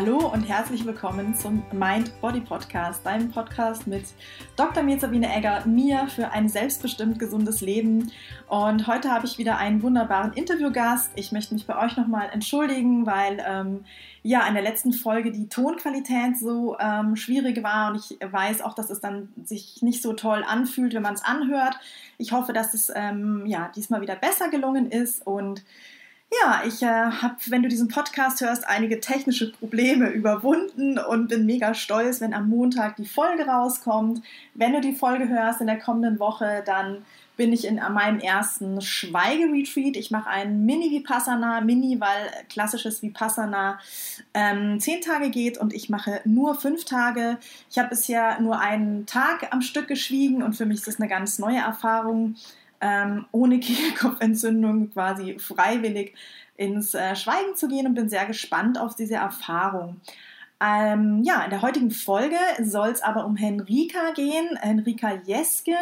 [0.00, 4.04] Hallo und herzlich willkommen zum Mind Body Podcast, deinem Podcast mit
[4.54, 4.84] Dr.
[4.96, 8.12] Sabine Egger, mir für ein selbstbestimmt gesundes Leben.
[8.46, 11.10] Und heute habe ich wieder einen wunderbaren Interviewgast.
[11.16, 13.84] Ich möchte mich bei euch nochmal entschuldigen, weil ähm,
[14.22, 18.74] ja in der letzten Folge die Tonqualität so ähm, schwierig war und ich weiß auch,
[18.74, 21.76] dass es dann sich nicht so toll anfühlt, wenn man es anhört.
[22.18, 25.64] Ich hoffe, dass es ähm, ja diesmal wieder besser gelungen ist und
[26.30, 31.46] ja, ich äh, habe, wenn du diesen Podcast hörst, einige technische Probleme überwunden und bin
[31.46, 34.22] mega stolz, wenn am Montag die Folge rauskommt.
[34.54, 37.04] Wenn du die Folge hörst in der kommenden Woche, dann
[37.38, 39.96] bin ich in meinem ersten Schweigeretreat.
[39.96, 43.78] Ich mache einen Mini-Vipassana, Mini, weil klassisches Vipassana
[44.34, 47.38] ähm, zehn Tage geht und ich mache nur fünf Tage.
[47.70, 51.08] Ich habe bisher nur einen Tag am Stück geschwiegen und für mich ist das eine
[51.08, 52.34] ganz neue Erfahrung
[52.80, 56.14] ähm, ohne Kehlkopfentzündung quasi freiwillig
[56.56, 60.00] ins äh, Schweigen zu gehen und bin sehr gespannt auf diese Erfahrung.
[60.60, 64.56] Ähm, ja, in der heutigen Folge soll es aber um Henrika gehen.
[64.60, 65.76] Henrika Jeske,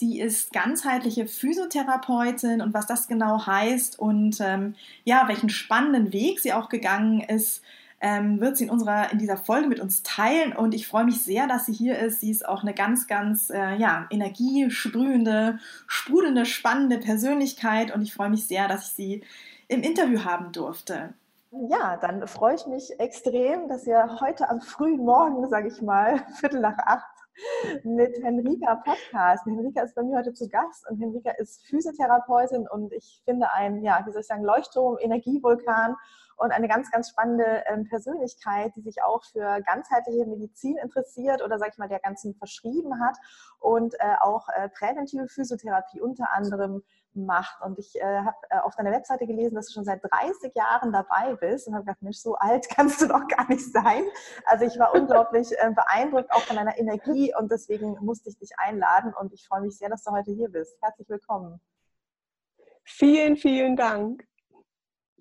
[0.00, 6.40] die ist ganzheitliche Physiotherapeutin und was das genau heißt und ähm, ja, welchen spannenden Weg
[6.40, 7.62] sie auch gegangen ist,
[8.02, 10.54] ähm, wird sie in, unserer, in dieser Folge mit uns teilen.
[10.54, 12.20] Und ich freue mich sehr, dass sie hier ist.
[12.20, 17.94] Sie ist auch eine ganz, ganz äh, ja, energiesprühende, sprudelnde, spannende Persönlichkeit.
[17.94, 19.24] Und ich freue mich sehr, dass ich sie
[19.68, 21.14] im Interview haben durfte.
[21.70, 26.18] Ja, dann freue ich mich extrem, dass ihr heute am frühen Morgen, sage ich mal,
[26.40, 27.06] Viertel nach acht,
[27.84, 29.46] mit Henrika Podcast.
[29.46, 33.82] Henrika ist bei mir heute zu Gast und Henrika ist Physiotherapeutin und ich finde ein,
[33.82, 35.96] ja, wie soll ich sagen, Leuchtturm, Energievulkan
[36.36, 41.58] und eine ganz, ganz spannende ähm, Persönlichkeit, die sich auch für ganzheitliche Medizin interessiert oder,
[41.58, 43.16] sag ich mal, der ganzen verschrieben hat
[43.58, 46.82] und äh, auch äh, präventive Physiotherapie unter anderem
[47.14, 47.62] macht.
[47.62, 50.92] Und ich äh, habe äh, auf deiner Webseite gelesen, dass du schon seit 30 Jahren
[50.92, 54.04] dabei bist und habe gedacht, Mensch, so alt kannst du doch gar nicht sein.
[54.46, 58.50] Also ich war unglaublich äh, beeindruckt auch von deiner Energie und deswegen musste ich dich
[58.58, 60.76] einladen und ich freue mich sehr, dass du heute hier bist.
[60.80, 61.60] Herzlich willkommen.
[62.84, 64.26] Vielen, vielen Dank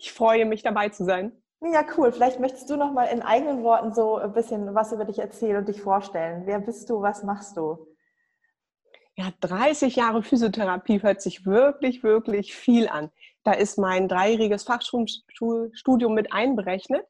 [0.02, 1.32] ich freue mich dabei zu sein.
[1.62, 2.12] Ja, cool.
[2.12, 5.58] Vielleicht möchtest du noch mal in eigenen Worten so ein bisschen was über dich erzählen
[5.58, 6.42] und dich vorstellen.
[6.46, 7.04] Wer bist du?
[7.04, 7.88] Was machst du?
[9.16, 13.12] Ja, 30 Jahre Physiotherapie hört sich wirklich, wirklich viel an.
[13.44, 17.06] Da ist mein dreijähriges Fachschulstudium mit einberechnet.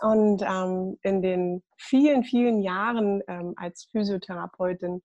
[0.00, 5.02] Und ähm, in den vielen, vielen Jahren ähm, als Physiotherapeutin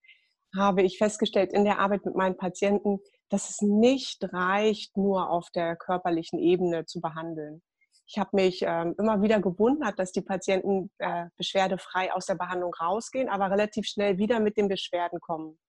[0.55, 5.49] habe ich festgestellt in der Arbeit mit meinen Patienten, dass es nicht reicht, nur auf
[5.51, 7.61] der körperlichen Ebene zu behandeln.
[8.07, 12.73] Ich habe mich ähm, immer wieder gewundert, dass die Patienten äh, beschwerdefrei aus der Behandlung
[12.73, 15.59] rausgehen, aber relativ schnell wieder mit den Beschwerden kommen.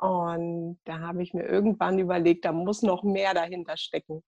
[0.00, 4.24] Und da habe ich mir irgendwann überlegt, da muss noch mehr dahinter stecken.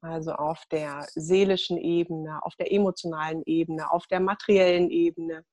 [0.00, 5.44] Also auf der seelischen Ebene, auf der emotionalen Ebene, auf der materiellen Ebene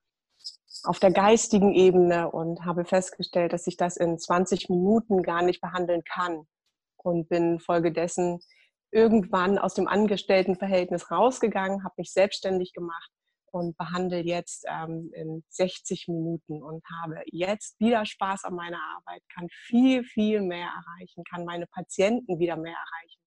[0.83, 5.61] auf der geistigen Ebene und habe festgestellt, dass ich das in 20 Minuten gar nicht
[5.61, 6.47] behandeln kann
[6.97, 8.39] und bin folgedessen
[8.91, 13.11] irgendwann aus dem Angestelltenverhältnis rausgegangen, habe mich selbstständig gemacht
[13.51, 19.21] und behandle jetzt ähm, in 60 Minuten und habe jetzt wieder Spaß an meiner Arbeit,
[19.33, 23.21] kann viel, viel mehr erreichen, kann meine Patienten wieder mehr erreichen,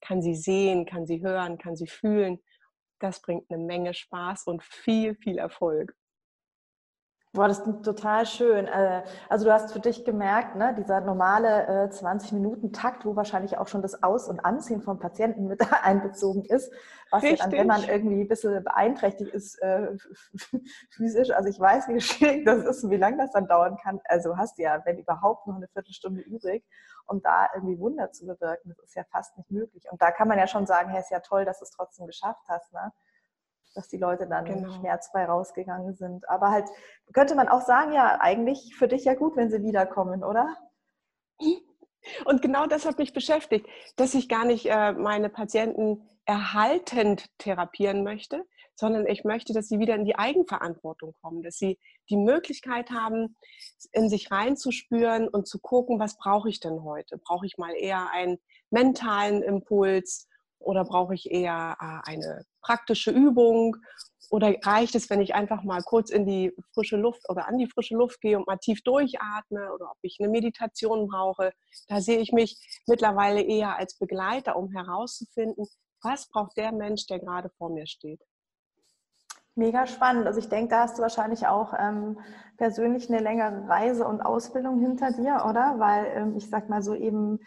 [0.00, 2.38] kann sie sehen, kann sie hören, kann sie fühlen.
[3.00, 5.94] Das bringt eine Menge Spaß und viel, viel Erfolg.
[7.32, 8.66] Boah, das klingt total schön.
[8.66, 13.68] Äh, also du hast für dich gemerkt, ne, dieser normale 20-Minuten-Takt, äh, wo wahrscheinlich auch
[13.68, 16.72] schon das Aus- und Anziehen vom Patienten mit einbezogen ist,
[17.12, 19.96] was ja dann, wenn man irgendwie ein bisschen beeinträchtigt ist äh,
[20.90, 24.00] physisch, also ich weiß, wie schwierig das ist und wie lange das dann dauern kann.
[24.06, 26.64] Also hast du ja, wenn überhaupt, noch eine Viertelstunde übrig,
[27.06, 28.74] um da irgendwie Wunder zu bewirken.
[28.76, 29.84] Das ist ja fast nicht möglich.
[29.90, 32.06] Und da kann man ja schon sagen, hey, ist ja toll, dass du es trotzdem
[32.06, 32.72] geschafft hast.
[32.72, 32.92] Ne?
[33.74, 34.72] Dass die Leute dann genau.
[34.72, 36.28] schmerzfrei rausgegangen sind.
[36.28, 36.68] Aber halt
[37.12, 40.56] könnte man auch sagen, ja, eigentlich für dich ja gut, wenn sie wiederkommen, oder?
[42.24, 48.04] Und genau das hat mich beschäftigt, dass ich gar nicht äh, meine Patienten erhaltend therapieren
[48.04, 51.78] möchte, sondern ich möchte, dass sie wieder in die Eigenverantwortung kommen, dass sie
[52.08, 53.36] die Möglichkeit haben,
[53.92, 57.18] in sich reinzuspüren und zu gucken, was brauche ich denn heute?
[57.18, 58.38] Brauche ich mal eher einen
[58.70, 60.28] mentalen Impuls
[60.58, 63.76] oder brauche ich eher äh, eine praktische Übung?
[64.30, 67.66] Oder reicht es, wenn ich einfach mal kurz in die frische Luft oder an die
[67.66, 71.52] frische Luft gehe und mal tief durchatme oder ob ich eine Meditation brauche?
[71.88, 75.66] Da sehe ich mich mittlerweile eher als Begleiter, um herauszufinden,
[76.02, 78.20] was braucht der Mensch, der gerade vor mir steht.
[79.56, 80.26] Mega spannend.
[80.26, 82.18] Also ich denke, da hast du wahrscheinlich auch ähm,
[82.56, 85.74] persönlich eine längere Reise und Ausbildung hinter dir, oder?
[85.78, 87.40] Weil ähm, ich sag mal so eben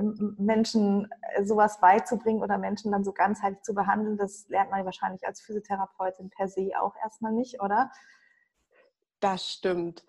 [0.00, 5.26] Menschen äh, sowas beizubringen oder Menschen dann so ganzheitlich zu behandeln, das lernt man wahrscheinlich
[5.26, 7.90] als Physiotherapeutin per se auch erstmal nicht, oder?
[9.20, 10.04] Das stimmt.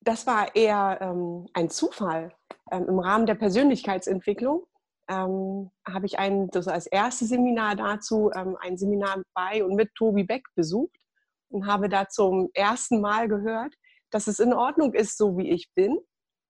[0.00, 2.32] Das war eher ähm, ein Zufall.
[2.70, 4.66] Ähm, Im Rahmen der Persönlichkeitsentwicklung
[5.08, 9.94] ähm, habe ich ein, das als erstes Seminar dazu ähm, ein Seminar bei und mit
[9.94, 10.96] Tobi Beck besucht
[11.50, 13.74] und habe da zum ersten Mal gehört,
[14.10, 15.98] dass es in Ordnung ist, so wie ich bin.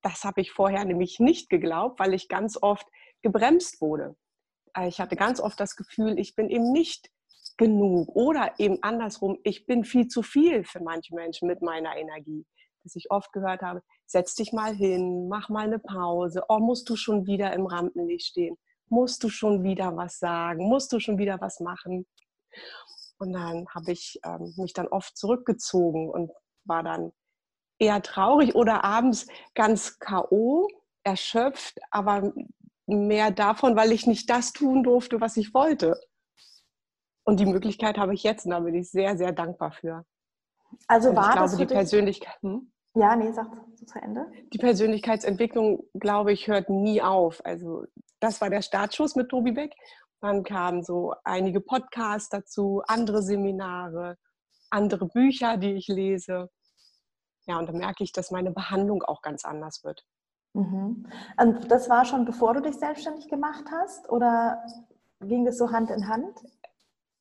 [0.02, 2.87] Das habe ich vorher nämlich nicht geglaubt, weil ich ganz oft
[3.23, 4.17] gebremst wurde.
[4.76, 7.11] Äh, ich hatte ganz oft das Gefühl, ich bin eben nicht
[7.56, 12.47] genug oder eben andersrum, ich bin viel zu viel für manche Menschen mit meiner Energie.
[12.82, 16.43] Dass ich oft gehört habe, setz dich mal hin, mach mal eine Pause.
[16.49, 18.56] Oh, musst du schon wieder im Rampenlicht stehen?
[18.88, 20.67] Musst du schon wieder was sagen?
[20.67, 22.06] Musst du schon wieder was machen?
[23.19, 26.31] Und dann habe ich ähm, mich dann oft zurückgezogen und
[26.64, 27.12] war dann
[27.81, 30.69] eher traurig oder abends ganz KO,
[31.03, 32.32] erschöpft, aber
[32.87, 35.99] mehr davon, weil ich nicht das tun durfte, was ich wollte.
[37.25, 40.05] Und die Möglichkeit habe ich jetzt und da bin ich sehr, sehr dankbar für.
[40.87, 42.37] Also war ich glaube, das die Persönlichkeit.
[42.43, 42.71] Hm?
[42.94, 44.27] Ja, nee, sag so zu Ende.
[44.53, 47.44] Die Persönlichkeitsentwicklung, glaube ich, hört nie auf.
[47.44, 47.85] Also
[48.19, 49.73] das war der Startschuss mit Tobi Beck.
[50.21, 54.19] Dann kamen so einige Podcasts dazu, andere Seminare,
[54.71, 56.50] andere Bücher, die ich lese.
[57.50, 60.06] Ja, und da merke ich, dass meine Behandlung auch ganz anders wird.
[60.52, 61.05] Mhm.
[61.37, 64.62] Und das war schon bevor du dich selbstständig gemacht hast oder
[65.20, 66.38] ging das so Hand in Hand?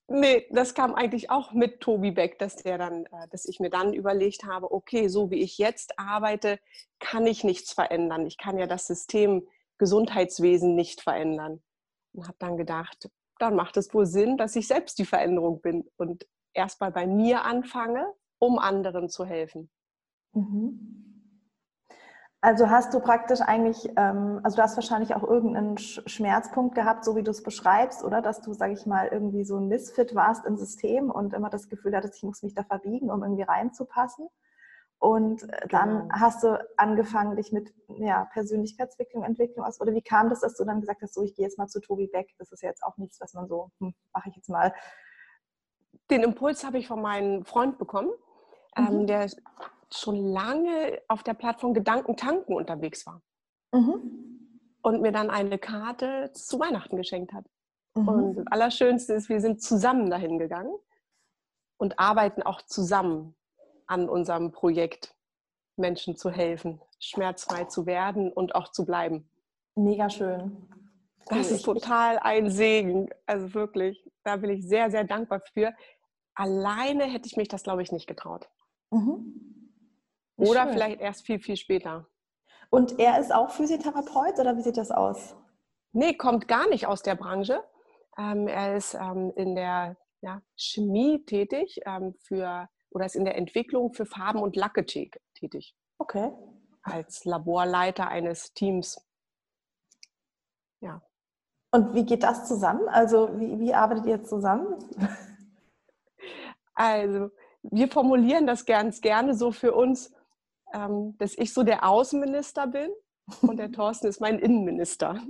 [0.07, 3.71] Nee, das kam eigentlich auch mit Tobi Beck, dass der dann, äh, dass ich mir
[3.71, 6.59] dann überlegt habe, okay, so wie ich jetzt arbeite,
[6.99, 8.27] kann ich nichts verändern.
[8.27, 9.47] Ich kann ja das System
[9.79, 11.63] Gesundheitswesen nicht verändern.
[12.13, 13.09] Und habe dann gedacht,
[13.39, 17.45] dann macht es wohl Sinn, dass ich selbst die Veränderung bin und erstmal bei mir
[17.45, 19.71] anfange, um anderen zu helfen.
[20.33, 20.99] Mhm.
[22.41, 27.17] Also hast du praktisch eigentlich, ähm, also du hast wahrscheinlich auch irgendeinen Schmerzpunkt gehabt, so
[27.17, 28.21] wie du es beschreibst, oder?
[28.21, 31.67] Dass du, sag ich mal, irgendwie so ein Misfit warst im System und immer das
[31.67, 34.29] Gefühl hattest, ich muss mich da verbiegen, um irgendwie reinzupassen.
[34.99, 36.13] Und äh, dann genau.
[36.13, 39.81] hast du angefangen, dich mit ja, Persönlichkeitsentwicklung, Entwicklung aus.
[39.81, 41.81] Oder wie kam das, dass du dann gesagt hast, so ich gehe jetzt mal zu
[41.81, 42.29] Tobi Beck?
[42.37, 44.73] Das ist ja jetzt auch nichts, was man so, hm, mache ich jetzt mal.
[46.09, 48.11] Den Impuls habe ich von meinem Freund bekommen.
[48.77, 48.91] Ähm, mhm.
[48.91, 49.29] Ähm, der
[49.94, 53.21] schon lange auf der Plattform Gedanken tanken unterwegs war.
[53.74, 54.39] Mhm.
[54.81, 57.45] Und mir dann eine Karte zu Weihnachten geschenkt hat.
[57.95, 58.07] Mhm.
[58.07, 60.74] Und das Allerschönste ist, wir sind zusammen dahin gegangen
[61.77, 63.36] und arbeiten auch zusammen
[63.88, 65.15] an unserem Projekt,
[65.75, 69.30] Menschen zu helfen, schmerzfrei zu werden und auch zu bleiben.
[69.75, 70.69] Mega schön.
[71.27, 73.09] Das ist total ein Segen.
[73.25, 75.74] Also wirklich, da bin ich sehr, sehr dankbar für.
[76.33, 78.50] Alleine hätte ich mich das, glaube ich, nicht getraut.
[78.92, 79.48] Mhm.
[80.39, 80.74] Oder Schön.
[80.74, 82.07] vielleicht erst viel, viel später.
[82.69, 85.36] Und er ist auch Physiotherapeut oder wie sieht das aus?
[85.91, 87.63] Nee, kommt gar nicht aus der Branche.
[88.18, 93.38] Ähm, er ist ähm, in der ja, Chemie tätig ähm, für oder ist in der
[93.38, 95.75] Entwicklung für Farben und Lacke tätig.
[96.00, 96.31] Okay.
[96.81, 99.06] Als Laborleiter eines Teams.
[100.81, 101.01] Ja.
[101.71, 102.88] Und wie geht das zusammen?
[102.88, 104.77] Also wie, wie arbeitet ihr zusammen?
[106.74, 107.30] Also
[107.62, 110.13] wir formulieren das ganz gerne so für uns,
[110.74, 112.89] ähm, dass ich so der Außenminister bin
[113.42, 115.21] und der Thorsten ist mein Innenminister.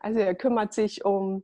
[0.00, 1.42] Also er kümmert sich um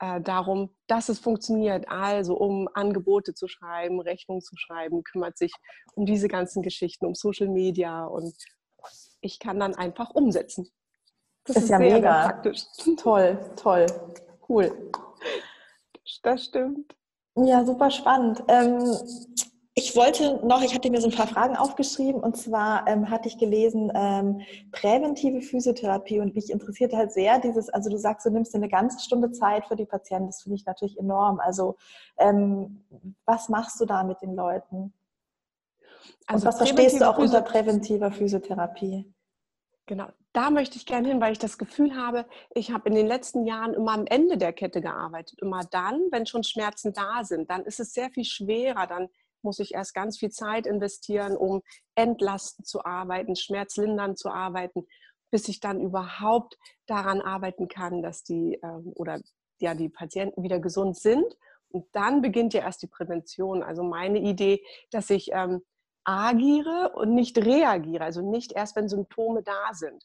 [0.00, 5.52] äh, darum, dass es funktioniert, also um Angebote zu schreiben, Rechnungen zu schreiben, kümmert sich
[5.94, 8.34] um diese ganzen Geschichten, um Social Media und
[9.20, 10.70] ich kann dann einfach umsetzen.
[11.44, 12.62] Das, das ist, ja mega praktisch.
[12.96, 13.86] Toll, toll,
[14.48, 14.90] cool.
[16.22, 16.94] Das stimmt.
[17.36, 18.42] Ja, super spannend.
[18.48, 18.82] Ähm,
[19.74, 23.28] ich wollte noch, ich hatte mir so ein paar Fragen aufgeschrieben und zwar ähm, hatte
[23.28, 24.40] ich gelesen, ähm,
[24.72, 28.68] präventive Physiotherapie und mich interessiert halt sehr dieses, also du sagst, du nimmst dir eine
[28.68, 31.38] ganze Stunde Zeit für die Patienten, das finde ich natürlich enorm.
[31.38, 31.76] Also
[32.18, 32.84] ähm,
[33.24, 34.92] was machst du da mit den Leuten?
[36.26, 39.12] Also und was verstehst du auch unter präventiver Physiotherapie?
[39.86, 43.06] Genau, da möchte ich gerne hin, weil ich das Gefühl habe, ich habe in den
[43.06, 45.40] letzten Jahren immer am Ende der Kette gearbeitet.
[45.40, 49.08] Immer dann, wenn schon Schmerzen da sind, dann ist es sehr viel schwerer, dann
[49.42, 51.62] muss ich erst ganz viel Zeit investieren, um
[51.94, 54.86] entlastend zu arbeiten, schmerzlindernd zu arbeiten,
[55.30, 59.20] bis ich dann überhaupt daran arbeiten kann, dass die ähm, oder
[59.60, 61.36] ja die Patienten wieder gesund sind.
[61.70, 63.62] Und dann beginnt ja erst die Prävention.
[63.62, 65.62] Also meine Idee, dass ich ähm,
[66.04, 70.04] agiere und nicht reagiere, also nicht erst, wenn Symptome da sind.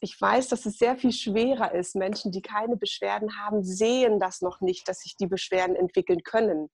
[0.00, 1.94] Ich weiß, dass es sehr viel schwerer ist.
[1.96, 6.68] Menschen, die keine Beschwerden haben, sehen das noch nicht, dass sich die Beschwerden entwickeln können.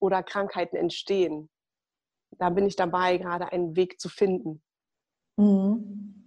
[0.00, 1.48] Oder Krankheiten entstehen.
[2.38, 4.62] Da bin ich dabei, gerade einen Weg zu finden.
[5.36, 6.20] Mhm.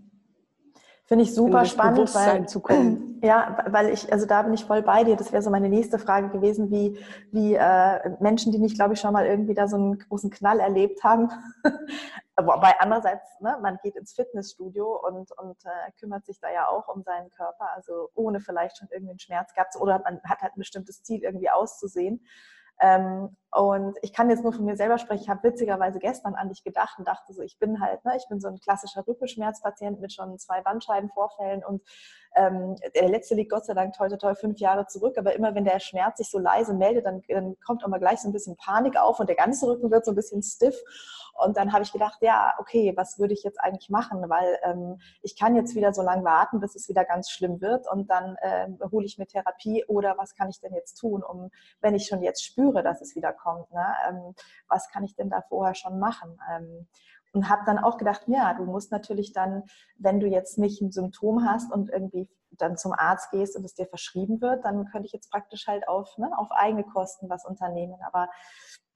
[1.05, 3.19] Finde ich super spannend, weil, zu kommen.
[3.23, 5.17] ja, weil ich, also da bin ich voll bei dir.
[5.17, 6.97] Das wäre so meine nächste Frage gewesen, wie,
[7.31, 10.61] wie äh, Menschen, die nicht, glaube ich, schon mal irgendwie da so einen großen Knall
[10.61, 11.29] erlebt haben.
[12.37, 16.87] Wobei andererseits, ne, man geht ins Fitnessstudio und, und äh, kümmert sich da ja auch
[16.87, 20.55] um seinen Körper, also ohne vielleicht schon irgendwie einen Schmerz gehabt oder man hat halt
[20.55, 22.25] ein bestimmtes Ziel, irgendwie auszusehen.
[22.79, 25.23] Ähm, und ich kann jetzt nur von mir selber sprechen.
[25.23, 28.27] Ich habe witzigerweise gestern an dich gedacht und dachte so, ich bin halt, ne, ich
[28.27, 31.81] bin so ein klassischer Rückenschmerzpatient mit schon zwei Bandscheibenvorfällen und
[32.35, 35.17] ähm, der letzte liegt Gott sei Dank toll, toll fünf Jahre zurück.
[35.17, 38.21] Aber immer wenn der Schmerz sich so leise meldet, dann, dann kommt auch mal gleich
[38.21, 40.75] so ein bisschen Panik auf und der ganze Rücken wird so ein bisschen stiff.
[41.35, 44.29] Und dann habe ich gedacht, ja, okay, was würde ich jetzt eigentlich machen?
[44.29, 47.91] Weil ähm, ich kann jetzt wieder so lange warten, bis es wieder ganz schlimm wird
[47.91, 51.49] und dann ähm, hole ich mir Therapie oder was kann ich denn jetzt tun, um,
[51.81, 53.85] wenn ich schon jetzt spüre, dass es wieder kommt, ne?
[54.09, 54.35] Ähm,
[54.67, 56.37] was kann ich denn da vorher schon machen?
[56.51, 56.87] Ähm,
[57.33, 59.63] und habe dann auch gedacht, ja, du musst natürlich dann,
[59.97, 63.73] wenn du jetzt nicht ein Symptom hast und irgendwie dann zum Arzt gehst und es
[63.73, 67.45] dir verschrieben wird, dann könnte ich jetzt praktisch halt auf, ne, auf eigene Kosten was
[67.45, 67.97] unternehmen.
[68.05, 68.29] Aber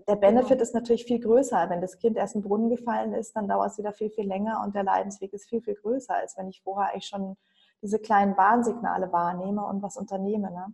[0.07, 0.61] der Benefit genau.
[0.61, 1.69] ist natürlich viel größer.
[1.69, 4.27] Wenn das Kind erst in den Brunnen gefallen ist, dann dauert es wieder viel, viel
[4.27, 7.37] länger und der Leidensweg ist viel, viel größer, als wenn ich vorher eigentlich schon
[7.81, 10.51] diese kleinen Warnsignale wahrnehme und was unternehme.
[10.51, 10.73] Ne?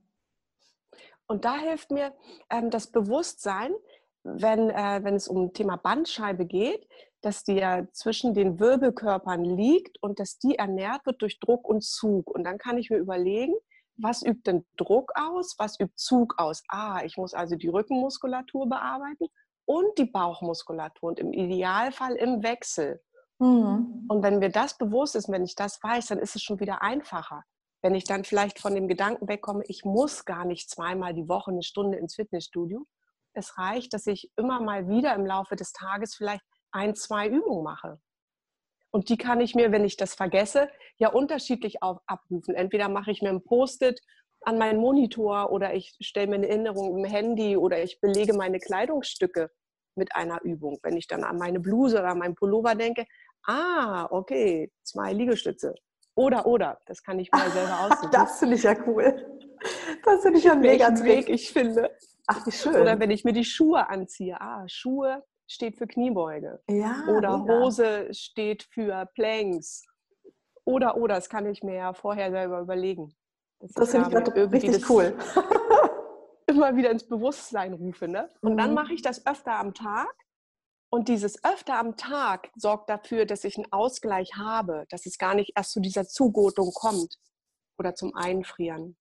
[1.27, 2.13] Und da hilft mir
[2.49, 3.73] ähm, das Bewusstsein,
[4.23, 6.87] wenn, äh, wenn es um Thema Bandscheibe geht,
[7.21, 11.83] dass die ja zwischen den Wirbelkörpern liegt und dass die ernährt wird durch Druck und
[11.83, 12.29] Zug.
[12.29, 13.53] Und dann kann ich mir überlegen,
[13.95, 16.63] was übt denn Druck aus, was übt Zug aus?
[16.67, 19.27] Ah, ich muss also die Rückenmuskulatur bearbeiten
[19.65, 23.01] und die Bauchmuskulatur und im Idealfall im Wechsel.
[23.39, 24.05] Mhm.
[24.07, 26.81] Und wenn mir das bewusst ist, wenn ich das weiß, dann ist es schon wieder
[26.81, 27.43] einfacher.
[27.83, 31.51] Wenn ich dann vielleicht von dem Gedanken wegkomme, ich muss gar nicht zweimal die Woche
[31.51, 32.87] eine Stunde ins Fitnessstudio.
[33.33, 37.63] Es reicht, dass ich immer mal wieder im Laufe des Tages vielleicht ein, zwei Übungen
[37.63, 37.99] mache.
[38.91, 42.55] Und die kann ich mir, wenn ich das vergesse, ja unterschiedlich abrufen.
[42.55, 43.99] Entweder mache ich mir ein Post-it
[44.41, 48.59] an meinen Monitor oder ich stelle mir eine Erinnerung im Handy oder ich belege meine
[48.59, 49.51] Kleidungsstücke
[49.95, 50.79] mit einer Übung.
[50.83, 53.05] Wenn ich dann an meine Bluse oder meinen Pullover denke,
[53.45, 55.75] ah, okay, zwei Liegestütze.
[56.15, 58.11] Oder, oder, das kann ich mir selber aussuchen.
[58.11, 59.39] Das finde ich ja cool.
[60.03, 61.91] Das finde ich ja mega Weg ich finde.
[62.27, 62.75] Ach, wie schön.
[62.75, 64.39] Oder wenn ich mir die Schuhe anziehe.
[64.39, 66.61] Ah, Schuhe steht für Kniebeuge.
[66.69, 67.53] Ja, oder mega.
[67.53, 69.85] Hose steht für Planks.
[70.65, 73.13] Oder, oder, das kann ich mir ja vorher selber überlegen.
[73.59, 75.13] Das, das finde ich gerade richtig cool.
[76.47, 78.07] immer wieder ins Bewusstsein rufe.
[78.07, 78.29] Ne?
[78.41, 78.57] Und mhm.
[78.57, 80.13] dann mache ich das öfter am Tag.
[80.93, 85.33] Und dieses öfter am Tag sorgt dafür, dass ich einen Ausgleich habe, dass es gar
[85.33, 87.17] nicht erst zu dieser Zugotung kommt
[87.79, 88.95] oder zum Einfrieren.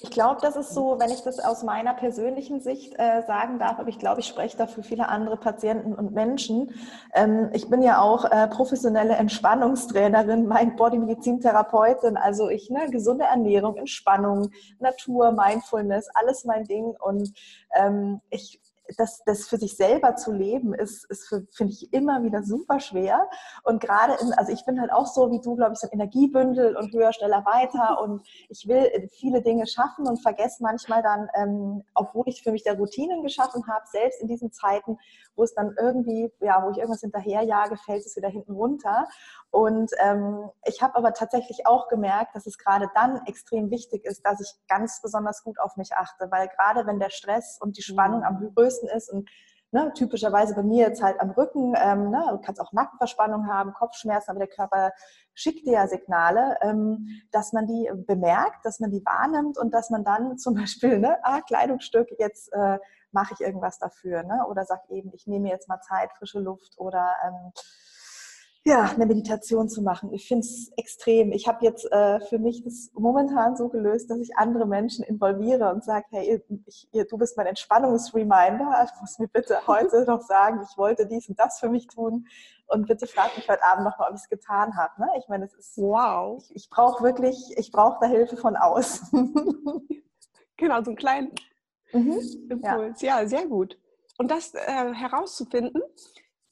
[0.00, 3.78] Ich glaube, das ist so, wenn ich das aus meiner persönlichen Sicht äh, sagen darf,
[3.78, 6.74] aber ich glaube, ich spreche da für viele andere Patienten und Menschen.
[7.14, 14.50] Ähm, ich bin ja auch äh, professionelle Entspannungstrainerin, Mind-Body-Medizintherapeutin, also ich, ne, gesunde Ernährung, Entspannung,
[14.78, 17.32] Natur, Mindfulness, alles mein Ding und
[17.74, 18.60] ähm, ich
[18.96, 23.28] das, das für sich selber zu leben, ist, ist finde ich, immer wieder super schwer.
[23.62, 25.92] Und gerade in, also ich bin halt auch so wie du, glaube ich, so ein
[25.98, 28.00] Energiebündel und höher, schneller, weiter.
[28.02, 32.62] Und ich will viele Dinge schaffen und vergesse manchmal dann, ähm, obwohl ich für mich
[32.62, 34.98] der Routinen geschaffen habe, selbst in diesen Zeiten,
[35.36, 39.06] wo es dann irgendwie, ja, wo ich irgendwas hinterherjage, fällt es wieder hinten runter.
[39.54, 44.26] Und ähm, ich habe aber tatsächlich auch gemerkt, dass es gerade dann extrem wichtig ist,
[44.26, 47.82] dass ich ganz besonders gut auf mich achte, weil gerade wenn der Stress und die
[47.82, 48.52] Spannung am mhm.
[48.52, 49.30] größten ist und
[49.70, 53.74] ne, typischerweise bei mir jetzt halt am Rücken, ähm, ne, du kannst auch Nackenverspannung haben,
[53.74, 54.90] Kopfschmerzen, aber der Körper
[55.34, 59.88] schickt dir ja Signale, ähm, dass man die bemerkt, dass man die wahrnimmt und dass
[59.88, 62.80] man dann zum Beispiel, ne, ah, Kleidungsstück, jetzt äh,
[63.12, 66.74] mache ich irgendwas dafür, ne, oder sag eben, ich nehme jetzt mal Zeit, frische Luft
[66.76, 67.52] oder ähm,
[68.66, 70.12] ja, eine Meditation zu machen.
[70.14, 71.32] Ich finde es extrem.
[71.32, 75.70] Ich habe jetzt äh, für mich das momentan so gelöst, dass ich andere Menschen involviere
[75.70, 78.86] und sage, hey, ich, ihr, du bist mein Entspannungsreminder.
[78.86, 82.26] Ich muss mir bitte heute noch sagen, ich wollte dies und das für mich tun.
[82.66, 84.98] Und bitte frag mich heute Abend nochmal, ob ich es getan habe.
[84.98, 85.08] Ne?
[85.18, 86.42] Ich meine, es ist wow.
[86.42, 89.10] Ich, ich brauche wirklich, ich brauche da Hilfe von außen.
[90.56, 91.32] genau, so einen kleinen
[91.92, 92.18] mhm.
[92.48, 93.02] Impuls.
[93.02, 93.20] Ja.
[93.20, 93.28] ja.
[93.28, 93.78] sehr gut.
[94.16, 95.82] Und das äh, herauszufinden,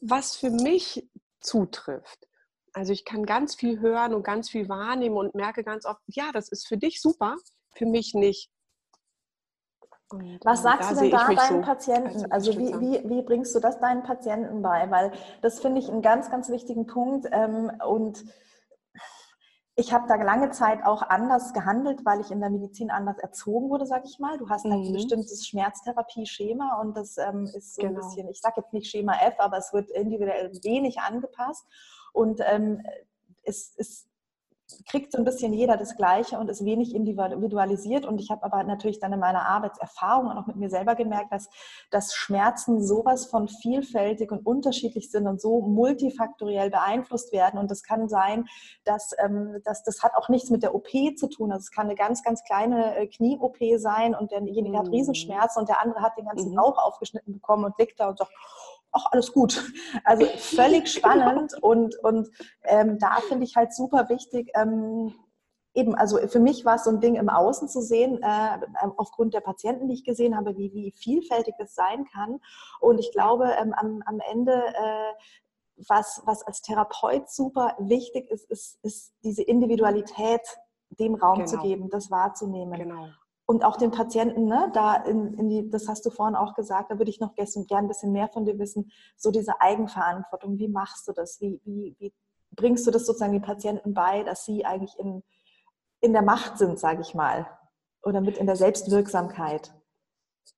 [0.00, 1.08] was für mich
[1.42, 2.26] zutrifft.
[2.72, 6.30] Also ich kann ganz viel hören und ganz viel wahrnehmen und merke ganz oft, ja,
[6.32, 7.36] das ist für dich super,
[7.74, 8.50] für mich nicht.
[10.12, 12.32] Und Was äh, sagst du denn da deinen so Patienten?
[12.32, 14.90] Also wie, wie, wie, bringst du das deinen Patienten bei?
[14.90, 17.28] Weil das finde ich einen ganz, ganz wichtigen Punkt.
[17.32, 18.24] Ähm, und
[19.74, 23.70] ich habe da lange Zeit auch anders gehandelt, weil ich in der Medizin anders erzogen
[23.70, 24.36] wurde, sage ich mal.
[24.36, 24.88] Du hast halt mhm.
[24.88, 27.94] ein bestimmtes Schmerztherapie-Schema und das ähm, ist so genau.
[27.94, 31.66] ein bisschen, ich sage jetzt nicht Schema F, aber es wird individuell wenig angepasst.
[32.12, 32.82] Und ähm,
[33.44, 34.08] es ist
[34.88, 38.06] kriegt so ein bisschen jeder das Gleiche und ist wenig individualisiert.
[38.06, 41.32] Und ich habe aber natürlich dann in meiner Arbeitserfahrung und auch mit mir selber gemerkt,
[41.32, 41.48] dass,
[41.90, 47.58] dass Schmerzen sowas von vielfältig und unterschiedlich sind und so multifaktoriell beeinflusst werden.
[47.58, 48.46] Und das kann sein,
[48.84, 51.52] dass, ähm, dass das hat auch nichts mit der OP zu tun.
[51.52, 54.78] Also es kann eine ganz, ganz kleine äh, Knie-OP sein und derjenige mhm.
[54.78, 56.56] hat Riesenschmerzen und der andere hat den ganzen mhm.
[56.56, 58.32] Bauch aufgeschnitten bekommen und liegt da und sagt,
[58.92, 59.72] ach, alles gut.
[60.04, 62.30] Also völlig spannend und, und
[62.64, 65.14] ähm, da finde ich halt super wichtig, ähm,
[65.74, 68.58] eben, also für mich war es so ein Ding im Außen zu sehen, äh,
[68.96, 72.40] aufgrund der Patienten, die ich gesehen habe, wie, wie vielfältig das sein kann.
[72.80, 75.12] Und ich glaube, ähm, am, am Ende, äh,
[75.88, 80.42] was, was als Therapeut super wichtig ist, ist, ist diese Individualität
[80.90, 81.50] dem Raum genau.
[81.50, 82.78] zu geben, das wahrzunehmen.
[82.78, 83.08] Genau
[83.52, 86.90] und auch den Patienten, ne, da in, in, die, das hast du vorhin auch gesagt,
[86.90, 90.58] da würde ich noch gestern gern ein bisschen mehr von dir wissen, so diese Eigenverantwortung,
[90.58, 91.38] wie machst du das?
[91.42, 92.14] Wie, wie, wie
[92.52, 95.22] bringst du das sozusagen den Patienten bei, dass sie eigentlich in,
[96.00, 97.46] in der Macht sind, sage ich mal,
[98.02, 99.74] oder mit in der Selbstwirksamkeit?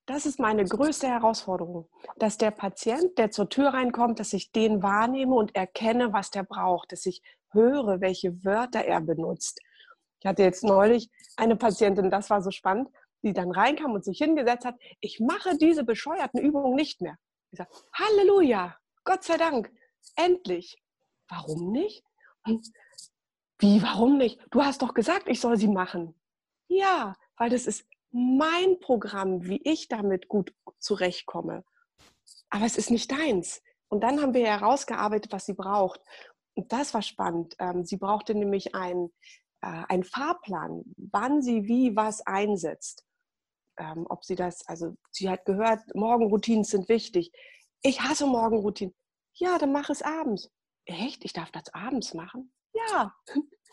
[0.06, 4.84] Das ist meine größte Herausforderung, dass der Patient, der zur Tür reinkommt, dass ich den
[4.84, 9.60] wahrnehme und erkenne, was der braucht, dass ich höre, welche Wörter er benutzt,
[10.24, 12.88] ich hatte jetzt neulich eine Patientin, das war so spannend,
[13.22, 17.18] die dann reinkam und sich hingesetzt hat, ich mache diese bescheuerten Übungen nicht mehr.
[17.50, 19.70] Ich sage, Halleluja, Gott sei Dank,
[20.16, 20.82] endlich.
[21.28, 22.02] Warum nicht?
[23.58, 24.40] Wie, warum nicht?
[24.50, 26.18] Du hast doch gesagt, ich soll sie machen.
[26.68, 31.64] Ja, weil das ist mein Programm, wie ich damit gut zurechtkomme.
[32.48, 33.62] Aber es ist nicht deins.
[33.88, 36.00] Und dann haben wir herausgearbeitet, was sie braucht.
[36.54, 37.56] Und das war spannend.
[37.58, 43.04] Ähm, sie brauchte nämlich ein äh, einen Fahrplan, wann sie wie was einsetzt.
[43.78, 47.32] Ähm, ob sie das, also sie hat gehört, Morgenroutinen sind wichtig.
[47.82, 48.94] Ich hasse Morgenroutinen.
[49.34, 50.50] Ja, dann mach es abends.
[50.84, 51.24] Echt?
[51.24, 52.52] Ich darf das abends machen?
[52.72, 53.14] Ja.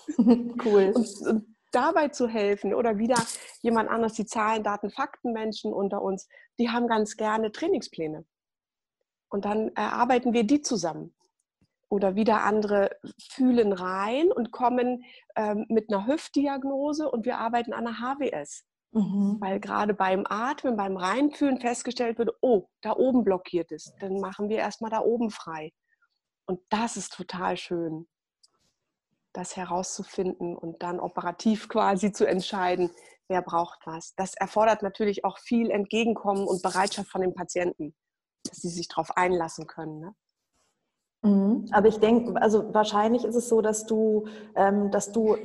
[0.18, 0.92] cool.
[0.96, 3.22] Und, und dabei zu helfen oder wieder
[3.62, 6.28] jemand anders, die Zahlen, Daten, Fakten Menschen unter uns,
[6.58, 8.26] die haben ganz gerne Trainingspläne.
[9.30, 11.14] Und dann erarbeiten wir die zusammen
[11.92, 15.04] oder wieder andere fühlen rein und kommen
[15.36, 18.64] ähm, mit einer Hüftdiagnose und wir arbeiten an der HWS.
[18.94, 19.38] Mhm.
[19.42, 23.94] Weil gerade beim Atmen, beim Reinfühlen festgestellt wird, oh, da oben blockiert ist.
[24.00, 25.74] Dann machen wir erstmal da oben frei.
[26.46, 28.08] Und das ist total schön,
[29.34, 32.90] das herauszufinden und dann operativ quasi zu entscheiden,
[33.28, 34.14] wer braucht was.
[34.16, 37.94] Das erfordert natürlich auch viel Entgegenkommen und Bereitschaft von den Patienten,
[38.46, 40.00] dass sie sich darauf einlassen können.
[40.00, 40.16] Ne?
[41.24, 41.68] Mhm.
[41.72, 45.38] Aber ich denke, also wahrscheinlich ist es so, dass du, ähm, dass du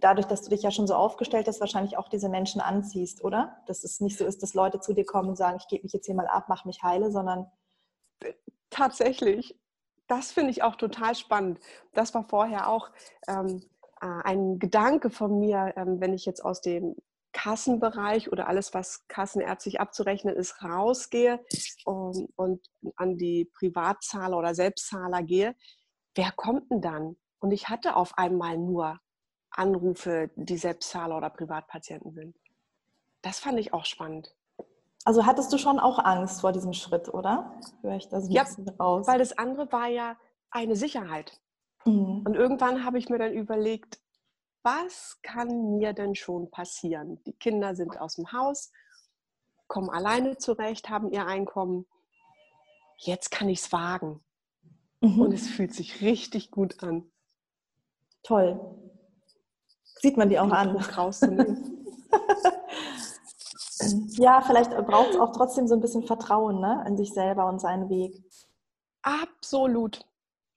[0.00, 3.58] dadurch, dass du dich ja schon so aufgestellt hast, wahrscheinlich auch diese Menschen anziehst, oder?
[3.66, 5.92] Dass es nicht so ist, dass Leute zu dir kommen und sagen, ich gebe mich
[5.92, 7.50] jetzt hier mal ab, mach mich heile, sondern
[8.70, 9.58] tatsächlich.
[10.06, 11.60] Das finde ich auch total spannend.
[11.92, 12.90] Das war vorher auch
[13.28, 13.62] ähm,
[14.00, 16.96] äh, ein Gedanke von mir, ähm, wenn ich jetzt aus dem
[17.32, 21.40] Kassenbereich oder alles, was kassenärztlich abzurechnen ist, rausgehe
[21.84, 22.66] um, und
[22.96, 25.54] an die Privatzahler oder Selbstzahler gehe,
[26.14, 27.16] wer kommt denn dann?
[27.38, 28.98] Und ich hatte auf einmal nur
[29.50, 32.36] Anrufe, die Selbstzahler oder Privatpatienten sind.
[33.22, 34.34] Das fand ich auch spannend.
[35.04, 37.58] Also hattest du schon auch Angst vor diesem Schritt, oder?
[37.82, 38.44] Höre ich das ein ja,
[38.78, 39.06] raus?
[39.06, 40.16] Weil das andere war ja
[40.50, 41.40] eine Sicherheit.
[41.84, 42.22] Mhm.
[42.26, 43.98] Und irgendwann habe ich mir dann überlegt,
[44.62, 47.22] was kann mir denn schon passieren?
[47.24, 48.70] Die Kinder sind aus dem Haus,
[49.66, 51.86] kommen alleine zurecht, haben ihr Einkommen.
[52.96, 54.22] Jetzt kann ich es wagen.
[55.00, 55.20] Mhm.
[55.20, 57.10] Und es fühlt sich richtig gut an.
[58.22, 58.60] Toll.
[60.00, 60.76] Sieht man die auch an.
[60.76, 61.86] Rauszunehmen.
[64.18, 66.84] ja, vielleicht braucht es auch trotzdem so ein bisschen Vertrauen ne?
[66.86, 68.22] in sich selber und seinen Weg.
[69.02, 70.06] Absolut.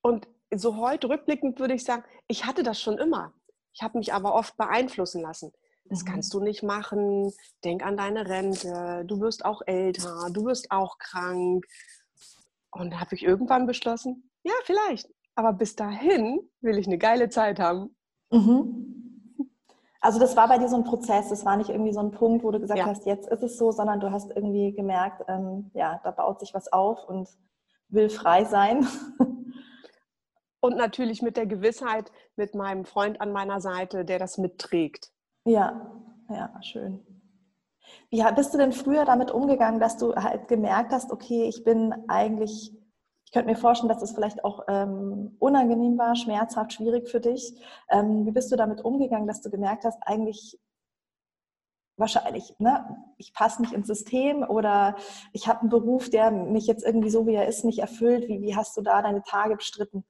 [0.02, 3.34] Und so heute rückblickend würde ich sagen, ich hatte das schon immer.
[3.74, 5.52] Ich habe mich aber oft beeinflussen lassen.
[5.86, 6.08] Das mhm.
[6.08, 7.34] kannst du nicht machen.
[7.64, 9.04] Denk an deine Rente.
[9.06, 10.30] Du wirst auch älter.
[10.32, 11.66] Du wirst auch krank.
[12.72, 15.10] Und da habe ich irgendwann beschlossen, ja, vielleicht.
[15.36, 17.96] Aber bis dahin will ich eine geile Zeit haben.
[18.32, 18.94] Mhm.
[20.02, 21.30] Also das war bei dir so ein Prozess.
[21.30, 22.86] Das war nicht irgendwie so ein Punkt, wo du gesagt ja.
[22.86, 26.54] hast, jetzt ist es so, sondern du hast irgendwie gemerkt, ähm, ja, da baut sich
[26.54, 27.30] was auf und
[27.88, 28.86] will frei sein.
[30.64, 35.12] Und natürlich mit der Gewissheit, mit meinem Freund an meiner Seite, der das mitträgt.
[35.44, 35.92] Ja,
[36.30, 37.06] ja, schön.
[38.10, 41.94] Wie bist du denn früher damit umgegangen, dass du halt gemerkt hast, okay, ich bin
[42.08, 42.72] eigentlich,
[43.26, 47.62] ich könnte mir vorstellen, dass das vielleicht auch ähm, unangenehm war, schmerzhaft, schwierig für dich.
[47.90, 50.58] Ähm, wie bist du damit umgegangen, dass du gemerkt hast, eigentlich
[51.98, 54.96] wahrscheinlich, ne, ich passe nicht ins System oder
[55.34, 58.30] ich habe einen Beruf, der mich jetzt irgendwie so, wie er ist, nicht erfüllt.
[58.30, 60.06] Wie, wie hast du da deine Tage bestritten?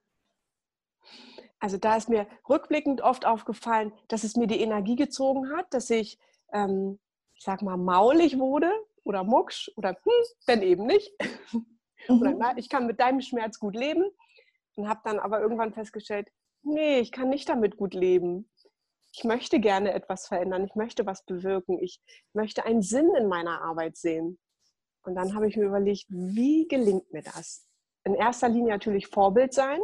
[1.60, 5.88] Also da ist mir rückblickend oft aufgefallen, dass es mir die Energie gezogen hat, dass
[5.90, 6.18] ich,
[6.52, 6.98] ähm,
[7.34, 8.70] ich sag mal, maulig wurde
[9.02, 10.12] oder mucksch oder hm,
[10.46, 11.12] dann eben nicht.
[12.06, 12.20] Mhm.
[12.20, 14.04] Oder na, ich kann mit deinem Schmerz gut leben
[14.74, 16.28] und habe dann aber irgendwann festgestellt,
[16.62, 18.46] nee, ich kann nicht damit gut leben
[19.16, 22.00] ich möchte gerne etwas verändern, ich möchte was bewirken, ich
[22.32, 24.38] möchte einen Sinn in meiner Arbeit sehen.
[25.02, 27.66] Und dann habe ich mir überlegt, wie gelingt mir das?
[28.02, 29.78] In erster Linie natürlich Vorbild sein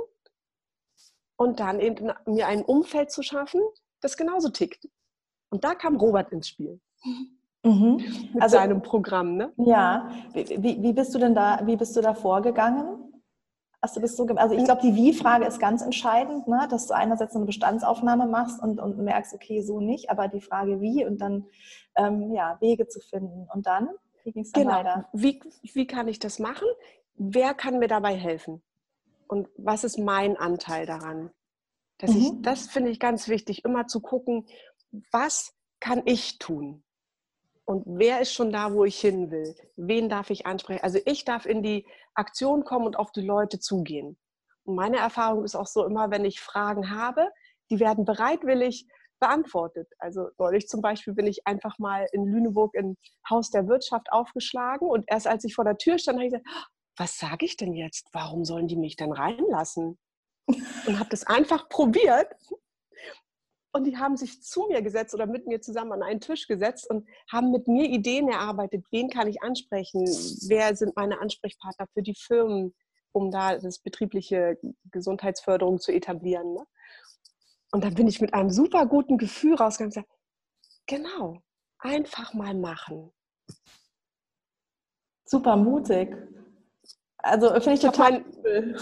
[1.41, 3.63] und dann eben mir ein Umfeld zu schaffen,
[4.03, 4.87] das genauso tickt.
[5.49, 6.79] Und da kam Robert ins Spiel.
[7.65, 7.97] Mhm.
[8.35, 9.51] Mit also, seinem Programm, ne?
[9.57, 10.11] Ja.
[10.35, 13.15] Wie, wie, bist du denn da, wie bist du da vorgegangen?
[13.81, 16.69] Hast du das so Also ich glaube, die Wie-Frage ist ganz entscheidend, ne?
[16.71, 20.83] dass du einerseits eine Bestandsaufnahme machst und, und merkst, okay, so nicht, aber die Frage
[20.83, 21.47] wie und dann
[21.97, 23.49] ähm, ja, Wege zu finden.
[23.55, 23.89] Und dann,
[24.25, 24.75] wie ging es dann genau.
[24.75, 25.09] weiter?
[25.15, 26.69] Wie, wie kann ich das machen?
[27.15, 28.63] Wer kann mir dabei helfen?
[29.31, 31.31] Und was ist mein Anteil daran?
[31.99, 32.21] Dass mhm.
[32.21, 34.49] ich, das finde ich ganz wichtig, immer zu gucken,
[35.13, 36.83] was kann ich tun?
[37.65, 39.55] Und wer ist schon da, wo ich hin will?
[39.77, 40.83] Wen darf ich ansprechen?
[40.83, 44.19] Also ich darf in die Aktion kommen und auf die Leute zugehen.
[44.65, 47.31] Und meine Erfahrung ist auch so immer, wenn ich Fragen habe,
[47.71, 48.89] die werden bereitwillig
[49.21, 49.87] beantwortet.
[49.99, 52.97] Also neulich zum Beispiel bin ich einfach mal in Lüneburg im
[53.29, 56.49] Haus der Wirtschaft aufgeschlagen und erst als ich vor der Tür stand, habe ich gesagt,
[57.01, 58.09] was sage ich denn jetzt?
[58.13, 59.99] Warum sollen die mich denn reinlassen?
[60.47, 62.29] Und habe das einfach probiert
[63.73, 66.91] und die haben sich zu mir gesetzt oder mit mir zusammen an einen Tisch gesetzt
[66.91, 68.85] und haben mit mir Ideen erarbeitet.
[68.91, 70.05] Wen kann ich ansprechen?
[70.49, 72.75] Wer sind meine Ansprechpartner für die Firmen,
[73.13, 74.59] um da das betriebliche
[74.91, 76.55] Gesundheitsförderung zu etablieren?
[76.55, 76.67] Ne?
[77.73, 80.21] Und dann bin ich mit einem super guten Gefühl rausgegangen und gesagt,
[80.87, 81.41] genau,
[81.79, 83.13] einfach mal machen.
[85.25, 86.13] Super mutig.
[87.23, 88.77] Also finde ich, ich total mein,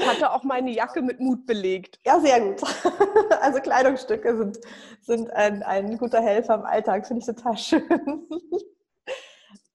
[0.06, 2.00] hatte auch meine Jacke mit Mut belegt.
[2.04, 2.62] Ja, sehr gut.
[3.40, 4.58] Also Kleidungsstücke sind,
[5.02, 7.82] sind ein, ein guter Helfer im Alltag, finde ich total schön.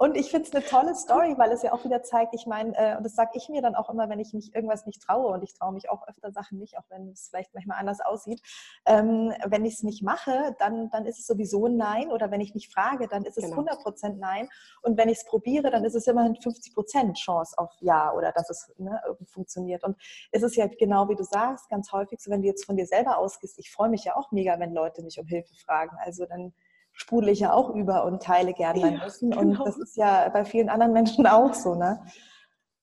[0.02, 2.76] Und ich finde es eine tolle Story, weil es ja auch wieder zeigt, ich meine,
[2.76, 5.32] äh, und das sage ich mir dann auch immer, wenn ich mich irgendwas nicht traue,
[5.32, 8.42] und ich traue mich auch öfter Sachen nicht, auch wenn es vielleicht manchmal anders aussieht,
[8.88, 12.10] ähm, wenn ich es nicht mache, dann, dann ist es sowieso ein Nein.
[12.10, 13.62] Oder wenn ich mich frage, dann ist es genau.
[13.62, 14.50] 100% Nein.
[14.82, 18.50] Und wenn ich es probiere, dann ist es immerhin 50% Chance auf Ja oder dass
[18.50, 19.84] es ne, funktioniert.
[19.84, 19.98] Und
[20.32, 22.88] es ist ja genau wie du sagst, ganz häufig so, wenn du jetzt von dir
[22.88, 25.96] selber ausgehst, ich freue mich ja auch mega, wenn Leute mich um Hilfe fragen.
[26.04, 26.54] Also dann
[26.94, 29.32] sprudel ich ja auch über und teile gerne mein ja, Wissen.
[29.32, 29.42] Genau.
[29.42, 32.06] Und das ist ja bei vielen anderen Menschen auch so, ne?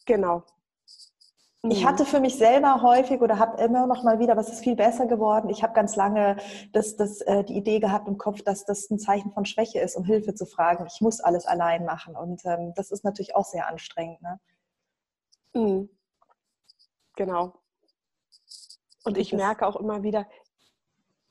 [0.07, 0.43] Genau.
[1.63, 1.89] Ich mhm.
[1.89, 5.07] hatte für mich selber häufig oder habe immer noch mal wieder, was ist viel besser
[5.07, 5.51] geworden.
[5.51, 6.37] Ich habe ganz lange
[6.73, 9.97] das, das, äh, die Idee gehabt im Kopf, dass das ein Zeichen von Schwäche ist,
[9.97, 10.87] um Hilfe zu fragen.
[10.87, 12.15] Ich muss alles allein machen.
[12.15, 14.23] Und ähm, das ist natürlich auch sehr anstrengend.
[14.23, 14.41] Ne?
[15.55, 15.91] Mhm.
[17.17, 17.55] Genau.
[19.05, 20.27] Und ich merke auch immer wieder,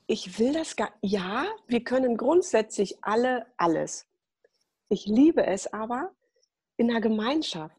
[0.08, 4.06] ich will das gar, ja, wir können grundsätzlich alle alles.
[4.88, 6.12] Ich liebe es aber,
[6.78, 7.76] in einer Gemeinschaft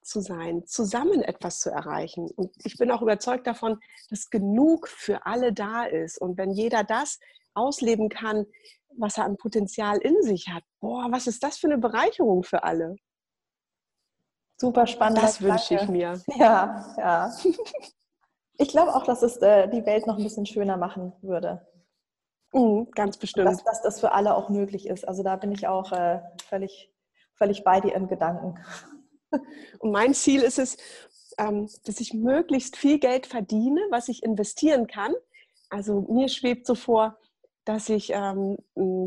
[0.00, 2.30] zu sein, zusammen etwas zu erreichen.
[2.36, 6.18] Und ich bin auch überzeugt davon, dass genug für alle da ist.
[6.18, 7.18] Und wenn jeder das
[7.54, 8.46] ausleben kann,
[8.96, 12.62] was er an Potenzial in sich hat, boah, was ist das für eine Bereicherung für
[12.62, 12.94] alle?
[14.58, 15.18] Super spannend.
[15.18, 16.22] Das wünsche ich mir.
[16.36, 17.34] Ja, ja.
[18.58, 21.66] Ich glaube auch, dass es äh, die Welt noch ein bisschen schöner machen würde.
[22.52, 23.46] Mhm, ganz bestimmt.
[23.46, 25.06] Dass, dass, das für alle auch möglich ist.
[25.06, 26.90] Also da bin ich auch äh, völlig,
[27.34, 28.58] völlig bei dir in Gedanken.
[29.78, 30.76] Und mein Ziel ist es,
[31.38, 35.12] ähm, dass ich möglichst viel Geld verdiene, was ich investieren kann.
[35.68, 37.18] Also mir schwebt so vor,
[37.64, 38.56] dass ich ähm,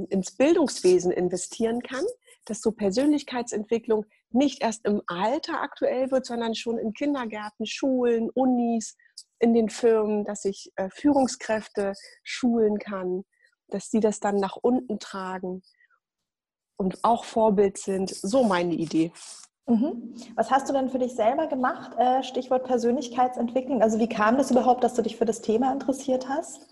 [0.09, 2.03] ins Bildungswesen investieren kann,
[2.45, 8.95] dass so Persönlichkeitsentwicklung nicht erst im Alter aktuell wird, sondern schon in Kindergärten, Schulen, Unis,
[9.39, 13.23] in den Firmen, dass ich äh, Führungskräfte schulen kann,
[13.69, 15.63] dass sie das dann nach unten tragen
[16.77, 18.09] und auch Vorbild sind.
[18.09, 19.11] So meine Idee.
[19.67, 20.15] Mhm.
[20.35, 21.91] Was hast du denn für dich selber gemacht?
[21.97, 23.81] Äh, Stichwort Persönlichkeitsentwicklung.
[23.81, 26.67] Also wie kam das überhaupt, dass du dich für das Thema interessiert hast?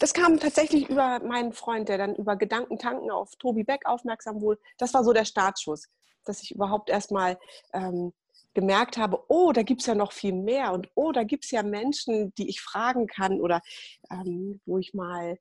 [0.00, 4.60] Das kam tatsächlich über meinen Freund, der dann über Gedankentanken auf Tobi Beck aufmerksam wurde.
[4.78, 5.88] Das war so der Startschuss,
[6.24, 7.38] dass ich überhaupt erstmal
[7.72, 8.12] ähm,
[8.58, 11.52] gemerkt habe, oh, da gibt es ja noch viel mehr und oh, da gibt es
[11.52, 13.62] ja Menschen, die ich fragen kann oder
[14.10, 15.38] ähm, wo ich mal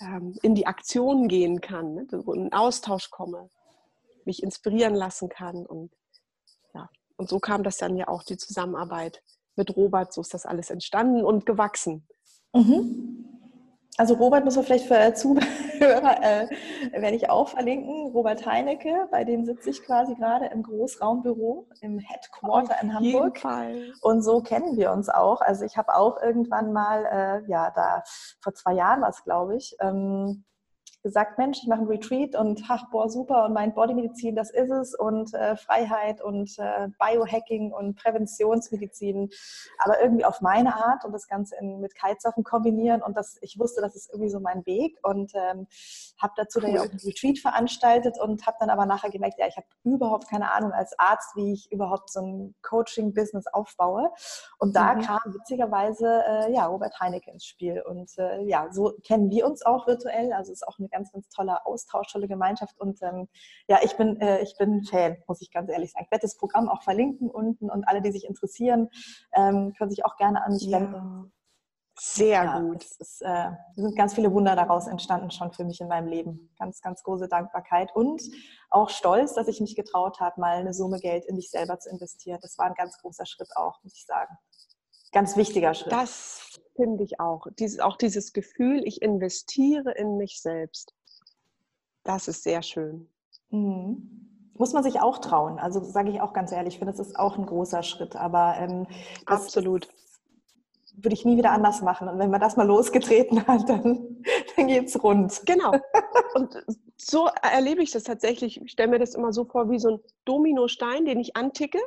[0.00, 2.06] ähm, in die Aktion gehen kann, ne?
[2.24, 3.50] wo in Austausch komme,
[4.24, 5.92] mich inspirieren lassen kann und
[6.72, 6.88] ja,
[7.18, 9.22] und so kam das dann ja auch die Zusammenarbeit
[9.54, 12.08] mit Robert, so ist das alles entstanden und gewachsen.
[12.54, 13.26] Mhm.
[13.98, 14.96] Also Robert muss man vielleicht für
[15.78, 16.48] Zuhörer, äh,
[16.92, 18.12] werde ich auch verlinken.
[18.12, 23.38] Robert Heinecke, bei dem sitze ich quasi gerade im Großraumbüro im Headquarter Auf in Hamburg.
[23.38, 23.92] Fall.
[24.00, 25.40] Und so kennen wir uns auch.
[25.40, 28.02] Also ich habe auch irgendwann mal, äh, ja, da
[28.40, 30.44] vor zwei Jahren war es, glaube ich, ähm,
[31.06, 33.44] gesagt, Mensch, ich mache einen Retreat und ach, boah, super.
[33.44, 34.92] Und mein Bodymedizin, das ist es.
[34.92, 39.30] Und äh, Freiheit und äh, Biohacking und Präventionsmedizin,
[39.78, 43.02] aber irgendwie auf meine Art und das Ganze in, mit Kitesurfen kombinieren.
[43.02, 44.98] Und das, ich wusste, das ist irgendwie so mein Weg.
[45.04, 45.68] Und ähm,
[46.18, 46.62] habe dazu cool.
[46.62, 49.66] dann ja auch einen Retreat veranstaltet und habe dann aber nachher gemerkt, ja, ich habe
[49.84, 54.10] überhaupt keine Ahnung als Arzt, wie ich überhaupt so ein Coaching-Business aufbaue.
[54.58, 55.02] Und da mhm.
[55.02, 57.80] kam witzigerweise äh, ja, Robert Heinecke ins Spiel.
[57.82, 61.28] Und äh, ja, so kennen wir uns auch virtuell, also ist auch eine ganz, ganz
[61.28, 62.78] toller Austausch, tolle Gemeinschaft.
[62.80, 63.28] Und ähm,
[63.68, 66.06] ja, ich bin, äh, ich bin Fan, muss ich ganz ehrlich sagen.
[66.06, 68.88] Ich werde das Programm auch verlinken unten und alle, die sich interessieren,
[69.34, 70.80] ähm, können sich auch gerne an mich ja.
[70.80, 71.32] wenden.
[71.98, 72.84] Sehr ja, gut.
[72.98, 76.50] Es äh, sind ganz viele Wunder daraus entstanden schon für mich in meinem Leben.
[76.58, 78.22] Ganz, ganz große Dankbarkeit und
[78.68, 81.88] auch stolz, dass ich mich getraut habe, mal eine Summe Geld in mich selber zu
[81.88, 82.38] investieren.
[82.42, 84.36] Das war ein ganz großer Schritt auch, muss ich sagen.
[85.12, 85.92] Ganz wichtiger Schritt.
[85.92, 87.46] Das finde ich auch.
[87.58, 90.94] Dieses, auch dieses Gefühl, ich investiere in mich selbst.
[92.04, 93.08] Das ist sehr schön.
[93.50, 94.52] Mhm.
[94.54, 95.58] Muss man sich auch trauen.
[95.58, 98.16] Also sage ich auch ganz ehrlich, ich finde, das ist auch ein großer Schritt.
[98.16, 98.86] Aber ähm,
[99.26, 99.88] absolut
[100.96, 102.08] würde ich nie wieder anders machen.
[102.08, 104.22] Und wenn man das mal losgetreten hat, dann,
[104.56, 105.42] dann geht es rund.
[105.44, 105.72] Genau.
[106.34, 106.64] Und
[106.96, 108.60] so erlebe ich das tatsächlich.
[108.60, 111.78] Ich stelle mir das immer so vor wie so ein Dominostein, den ich anticke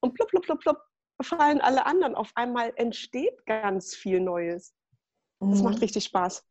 [0.00, 0.78] und plupp, plupp, plupp, plupp,
[1.22, 2.14] fallen alle anderen.
[2.14, 4.74] Auf einmal entsteht ganz viel Neues.
[5.40, 5.64] Das mhm.
[5.64, 6.44] macht richtig Spaß.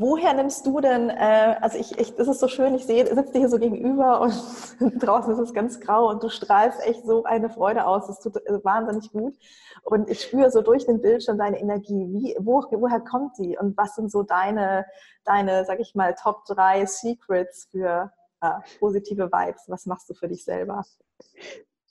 [0.00, 3.32] Woher nimmst du denn, äh, also ich, ich, das ist so schön, ich sehe, sitze
[3.32, 4.32] dir hier so gegenüber und
[5.02, 8.06] draußen ist es ganz grau und du strahlst echt so eine Freude aus.
[8.06, 9.34] Das tut äh, wahnsinnig gut.
[9.82, 12.06] Und ich spüre so durch den Bildschirm deine Energie.
[12.12, 13.58] Wie, wo, woher kommt die?
[13.58, 14.86] Und was sind so deine,
[15.24, 19.64] deine, sag ich mal, Top 3 Secrets für äh, positive Vibes?
[19.66, 20.84] Was machst du für dich selber?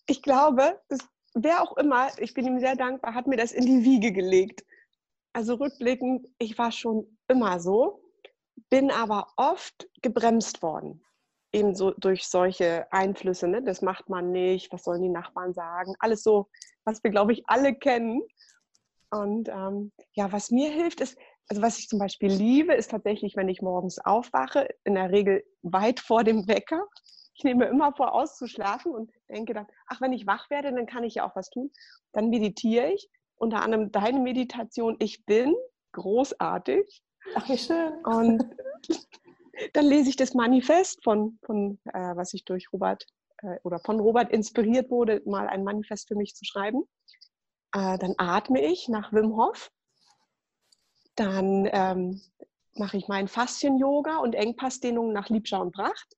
[0.05, 0.99] Ich glaube, das
[1.43, 4.65] wer auch immer, ich bin ihm sehr dankbar, hat mir das in die Wiege gelegt.
[5.33, 8.01] Also rückblickend, ich war schon immer so,
[8.69, 11.03] bin aber oft gebremst worden.
[11.53, 13.47] Eben so durch solche Einflüsse.
[13.47, 13.63] Ne?
[13.63, 15.93] Das macht man nicht, was sollen die Nachbarn sagen?
[15.99, 16.49] Alles so,
[16.83, 18.21] was wir, glaube ich, alle kennen.
[19.09, 23.35] Und ähm, ja, was mir hilft, ist, also was ich zum Beispiel liebe, ist tatsächlich,
[23.35, 26.85] wenn ich morgens aufwache, in der Regel weit vor dem Wecker,
[27.37, 31.03] ich nehme immer vor, auszuschlafen und denke dann, ach, wenn ich wach werde, dann kann
[31.03, 31.71] ich ja auch was tun.
[32.11, 35.55] Dann meditiere ich, unter anderem deine Meditation, ich bin
[35.91, 37.03] großartig.
[37.35, 37.93] Ach, wie schön.
[38.05, 38.43] Und
[39.73, 43.05] dann lese ich das Manifest von, von äh, was ich durch Robert
[43.43, 46.83] äh, oder von Robert inspiriert wurde, mal ein Manifest für mich zu schreiben.
[47.71, 49.71] Äh, dann atme ich nach Wim Hof.
[51.15, 52.21] Dann ähm,
[52.73, 56.17] mache ich meinen Faszien-Yoga und Engpassdehnungen nach Liebschau und Pracht.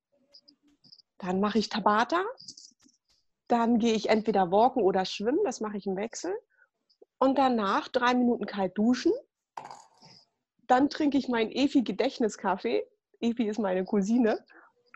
[1.19, 2.23] Dann mache ich Tabata.
[3.47, 5.39] Dann gehe ich entweder walken oder schwimmen.
[5.43, 6.34] Das mache ich im Wechsel.
[7.19, 9.12] Und danach drei Minuten kalt duschen.
[10.67, 12.84] Dann trinke ich meinen Efi-Gedächtniskaffee.
[13.19, 14.43] Efi ist meine Cousine.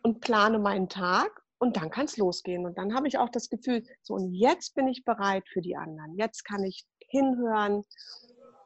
[0.03, 1.43] Und plane meinen Tag.
[1.57, 2.65] Und dann kann es losgehen.
[2.65, 5.75] Und dann habe ich auch das Gefühl, so und jetzt bin ich bereit für die
[5.75, 6.17] anderen.
[6.17, 7.83] Jetzt kann ich hinhören.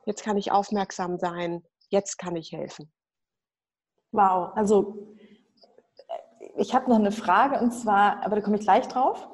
[0.05, 1.63] Jetzt kann ich aufmerksam sein.
[1.89, 2.91] Jetzt kann ich helfen.
[4.11, 5.15] Wow, also
[6.57, 9.27] ich habe noch eine Frage und zwar, aber da komme ich gleich drauf,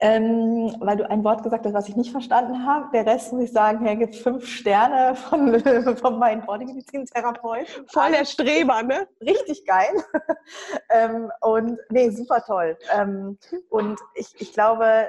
[0.00, 2.88] ähm, weil du ein Wort gesagt hast, was ich nicht verstanden habe.
[2.92, 5.60] Der Rest muss ich sagen, er gibt fünf Sterne von,
[5.96, 7.84] von meinem Bodymedizin-Therapeut.
[7.86, 9.06] Voll der Streber, ne?
[9.20, 9.94] Richtig geil.
[10.90, 12.76] ähm, und nee, super toll.
[12.92, 13.38] Ähm,
[13.70, 15.06] und ich, ich glaube,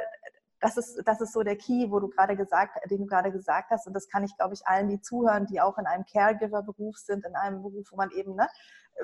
[0.63, 3.70] das ist, das ist so der Key, wo du gerade gesagt, den du gerade gesagt
[3.72, 3.88] hast.
[3.88, 7.26] Und das kann ich, glaube ich, allen, die zuhören, die auch in einem Caregiver-Beruf sind,
[7.26, 8.48] in einem Beruf, wo man eben ne,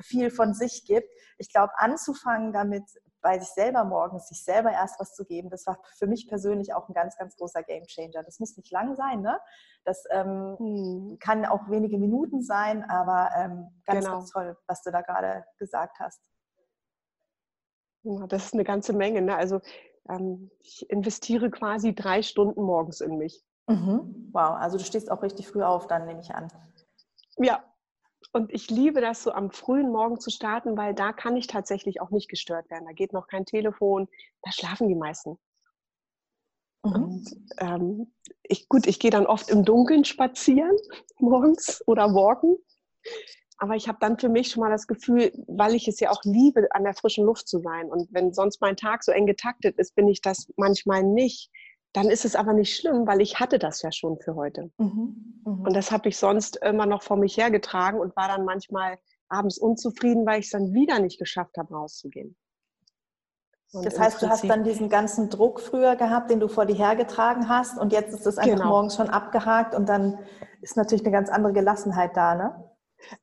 [0.01, 1.09] viel von sich gibt.
[1.37, 2.83] Ich glaube, anzufangen damit,
[3.21, 6.73] bei sich selber morgens, sich selber erst was zu geben, das war für mich persönlich
[6.73, 8.23] auch ein ganz, ganz großer Gamechanger.
[8.23, 9.39] Das muss nicht lang sein, ne?
[9.83, 11.17] Das ähm, hm.
[11.19, 14.17] kann auch wenige Minuten sein, aber ähm, ganz, genau.
[14.17, 16.21] ganz toll, was du da gerade gesagt hast.
[18.03, 19.21] Ja, das ist eine ganze Menge.
[19.21, 19.35] Ne?
[19.35, 19.59] Also
[20.09, 23.43] ähm, ich investiere quasi drei Stunden morgens in mich.
[23.67, 24.29] Mhm.
[24.31, 26.47] Wow, also du stehst auch richtig früh auf, dann nehme ich an.
[27.37, 27.63] Ja,
[28.31, 31.99] und ich liebe das so am frühen Morgen zu starten, weil da kann ich tatsächlich
[32.01, 32.85] auch nicht gestört werden.
[32.85, 34.07] Da geht noch kein Telefon,
[34.43, 35.37] da schlafen die meisten.
[36.83, 36.93] Mhm.
[36.93, 38.13] Und ähm,
[38.43, 40.77] ich, gut, ich gehe dann oft im Dunkeln spazieren
[41.19, 42.57] morgens oder walken.
[43.57, 46.23] Aber ich habe dann für mich schon mal das Gefühl, weil ich es ja auch
[46.23, 47.91] liebe, an der frischen Luft zu sein.
[47.91, 51.51] Und wenn sonst mein Tag so eng getaktet ist, bin ich das manchmal nicht.
[51.93, 54.71] Dann ist es aber nicht schlimm, weil ich hatte das ja schon für heute.
[54.77, 55.41] Mhm.
[55.43, 55.61] Mhm.
[55.61, 59.57] Und das habe ich sonst immer noch vor mich hergetragen und war dann manchmal abends
[59.57, 62.35] unzufrieden, weil ich es dann wieder nicht geschafft habe, rauszugehen.
[63.71, 66.75] Und das heißt, du hast dann diesen ganzen Druck früher gehabt, den du vor dir
[66.75, 68.69] hergetragen hast und jetzt ist es einfach genau.
[68.69, 70.17] morgens schon abgehakt und dann
[70.61, 72.71] ist natürlich eine ganz andere Gelassenheit da, ne?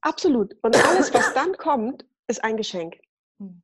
[0.01, 0.57] Absolut.
[0.63, 2.97] Und alles, was dann kommt, ist ein Geschenk.
[3.39, 3.63] Hm.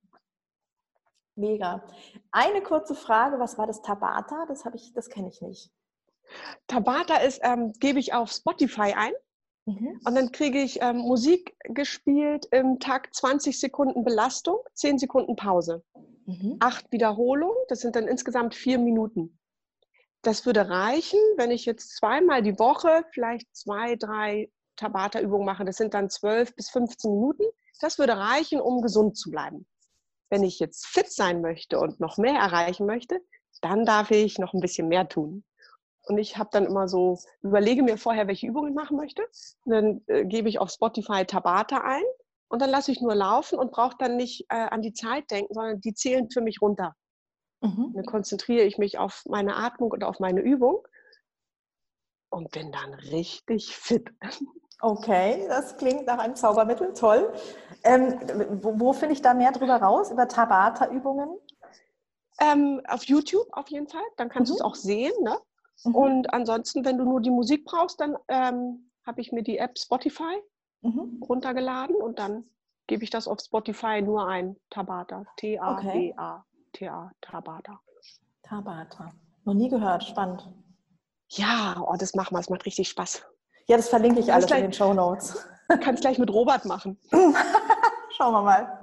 [1.35, 1.85] Mega.
[2.31, 4.45] Eine kurze Frage, was war das Tabata?
[4.47, 5.71] Das ich, das kenne ich nicht.
[6.67, 9.13] Tabata ist, ähm, gebe ich auf Spotify ein
[9.67, 10.01] mhm.
[10.05, 15.83] und dann kriege ich ähm, Musik gespielt im Takt 20 Sekunden Belastung, 10 Sekunden Pause.
[16.27, 16.57] Mhm.
[16.61, 19.39] Acht Wiederholungen, das sind dann insgesamt vier Minuten.
[20.23, 25.65] Das würde reichen, wenn ich jetzt zweimal die Woche vielleicht zwei, drei Tabata-Übungen mache.
[25.65, 27.43] Das sind dann zwölf bis 15 Minuten.
[27.81, 29.67] Das würde reichen, um gesund zu bleiben.
[30.33, 33.21] Wenn ich jetzt fit sein möchte und noch mehr erreichen möchte,
[33.61, 35.45] dann darf ich noch ein bisschen mehr tun.
[36.05, 39.23] Und ich habe dann immer so, überlege mir vorher, welche Übungen ich machen möchte.
[39.67, 42.03] Und dann äh, gebe ich auf Spotify Tabata ein
[42.49, 45.53] und dann lasse ich nur laufen und brauche dann nicht äh, an die Zeit denken,
[45.53, 46.95] sondern die zählen für mich runter.
[47.61, 47.93] Mhm.
[47.95, 50.83] Dann konzentriere ich mich auf meine Atmung und auf meine Übung
[52.33, 54.11] und bin dann richtig fit.
[54.81, 57.33] Okay, das klingt nach einem Zaubermittel, toll.
[57.85, 58.19] Ähm,
[58.63, 60.11] wo, wo finde ich da mehr drüber raus?
[60.11, 61.39] Über Tabata-Übungen?
[62.41, 64.57] Ähm, auf YouTube auf jeden Fall, dann kannst mhm.
[64.57, 65.13] du es auch sehen.
[65.23, 65.39] Ne?
[65.85, 65.95] Mhm.
[65.95, 69.79] Und ansonsten, wenn du nur die Musik brauchst, dann ähm, habe ich mir die App
[69.79, 70.43] Spotify
[70.81, 71.23] mhm.
[71.29, 72.45] runtergeladen und dann
[72.89, 74.57] gebe ich das auf Spotify nur ein.
[74.71, 75.25] Tabata.
[75.37, 77.13] T-A-B-A-T-A.
[77.21, 77.81] Tabata.
[78.43, 79.13] Tabata.
[79.45, 80.03] Noch nie gehört.
[80.03, 80.49] Spannend.
[81.35, 82.41] Ja, oh, das machen wir.
[82.41, 83.25] Es macht richtig Spaß.
[83.67, 85.47] Ja, das verlinke ich alles gleich, in den Show Notes.
[85.81, 86.99] Kannst gleich mit Robert machen.
[88.17, 88.79] Schauen wir mal,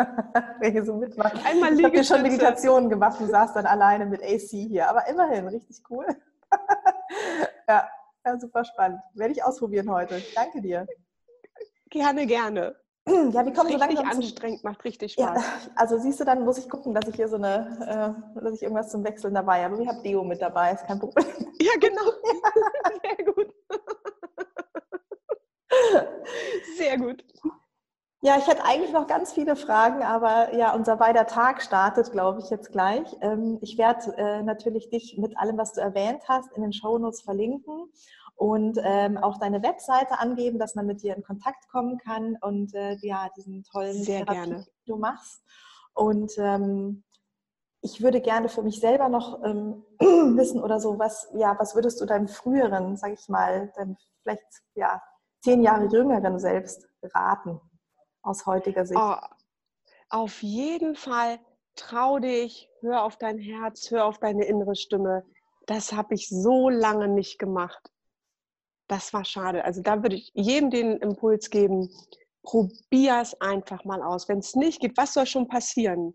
[0.60, 1.36] wer hier so mitmacht.
[1.46, 4.90] Einmal ich habe hier schon Meditationen gemacht und saß dann alleine mit AC hier.
[4.90, 6.08] Aber immerhin, richtig cool.
[7.68, 7.88] ja,
[8.26, 9.00] ja, super spannend.
[9.14, 10.20] Werde ich ausprobieren heute.
[10.34, 10.88] Danke dir.
[11.92, 12.76] Gerne, gerne.
[13.32, 15.42] Ja, wie kommen so langsam anstrengend, macht richtig Spaß.
[15.42, 15.44] Ja,
[15.76, 18.64] also siehst du, dann muss ich gucken, dass ich hier so eine, äh, dass ich
[18.64, 19.82] irgendwas zum Wechseln dabei habe.
[19.82, 21.26] Ich habe Deo mit dabei, ist kein Problem.
[21.62, 22.02] Ja, genau.
[23.04, 23.54] Sehr gut.
[26.78, 27.24] Sehr gut.
[28.22, 32.42] Ja, ich hätte eigentlich noch ganz viele Fragen, aber ja, unser beider Tag startet, glaube
[32.42, 33.08] ich, jetzt gleich.
[33.22, 37.22] Ähm, ich werde äh, natürlich dich mit allem, was du erwähnt hast, in den Shownotes
[37.22, 37.90] verlinken
[38.40, 42.74] und ähm, auch deine Webseite angeben, dass man mit dir in Kontakt kommen kann und
[42.74, 44.66] äh, ja, diesen tollen Sehr Therapie, gerne.
[44.86, 45.44] du machst.
[45.94, 47.04] Und ähm,
[47.82, 49.84] ich würde gerne für mich selber noch ähm,
[50.38, 54.48] wissen oder so, was, ja, was würdest du deinem früheren, sag ich mal, deinem vielleicht
[54.74, 55.02] ja,
[55.44, 57.60] zehn Jahre jüngeren selbst raten
[58.22, 59.02] aus heutiger Sicht?
[59.02, 59.18] Oh,
[60.10, 61.40] auf jeden Fall
[61.76, 65.26] trau dich, hör auf dein Herz, hör auf deine innere Stimme.
[65.66, 67.92] Das habe ich so lange nicht gemacht
[68.90, 69.64] das war schade.
[69.64, 71.90] Also da würde ich jedem den Impuls geben,
[72.44, 74.28] probier es einfach mal aus.
[74.28, 76.14] Wenn es nicht geht, was soll schon passieren?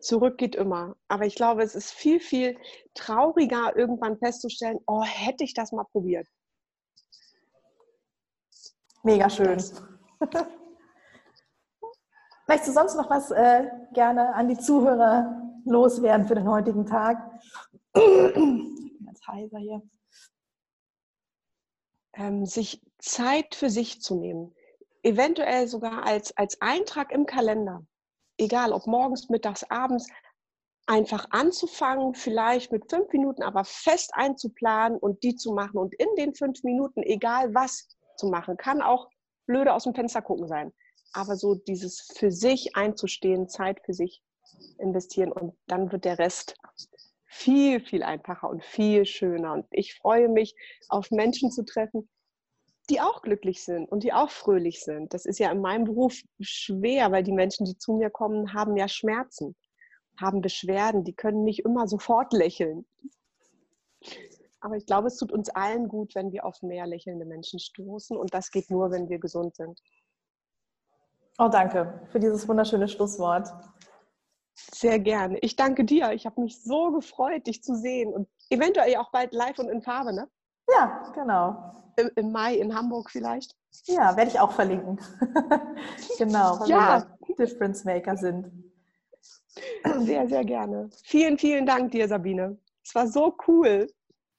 [0.00, 0.96] Zurück geht immer.
[1.08, 2.56] Aber ich glaube, es ist viel, viel
[2.94, 6.26] trauriger, irgendwann festzustellen, oh, hätte ich das mal probiert.
[9.02, 9.62] Mega schön.
[12.46, 17.18] Möchtest du sonst noch was äh, gerne an die Zuhörer loswerden für den heutigen Tag?
[17.92, 19.82] Ich bin ganz heiser hier
[22.14, 24.54] ähm, sich Zeit für sich zu nehmen.
[25.02, 27.84] Eventuell sogar als, als Eintrag im Kalender.
[28.38, 30.08] Egal, ob morgens, mittags, abends,
[30.86, 36.08] einfach anzufangen, vielleicht mit fünf Minuten, aber fest einzuplanen und die zu machen und in
[36.16, 39.08] den fünf Minuten, egal was zu machen, kann auch
[39.46, 40.72] blöde aus dem Fenster gucken sein.
[41.12, 44.22] Aber so dieses für sich einzustehen, Zeit für sich
[44.78, 46.56] investieren und dann wird der Rest
[47.30, 49.52] viel, viel einfacher und viel schöner.
[49.52, 50.56] Und ich freue mich,
[50.88, 52.08] auf Menschen zu treffen,
[52.90, 55.14] die auch glücklich sind und die auch fröhlich sind.
[55.14, 58.76] Das ist ja in meinem Beruf schwer, weil die Menschen, die zu mir kommen, haben
[58.76, 59.54] ja Schmerzen,
[60.20, 62.84] haben Beschwerden, die können nicht immer sofort lächeln.
[64.58, 68.16] Aber ich glaube, es tut uns allen gut, wenn wir auf mehr lächelnde Menschen stoßen.
[68.16, 69.80] Und das geht nur, wenn wir gesund sind.
[71.38, 73.48] Oh, danke für dieses wunderschöne Schlusswort.
[74.72, 75.38] Sehr gerne.
[75.38, 76.12] Ich danke dir.
[76.12, 79.82] Ich habe mich so gefreut, dich zu sehen und eventuell auch bald live und in
[79.82, 80.28] Farbe, ne?
[80.72, 81.72] Ja, genau.
[81.96, 83.56] Im, Im, Mai in Hamburg vielleicht.
[83.86, 84.98] Ja, werde ich auch verlinken.
[86.18, 87.06] genau, weil ja.
[87.26, 88.50] wir Difference Maker sind.
[89.98, 90.90] Sehr, sehr gerne.
[91.04, 92.58] Vielen, vielen Dank dir, Sabine.
[92.84, 93.88] Es war so cool.